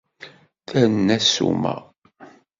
Terna 0.67 1.17
ssuma. 1.23 1.75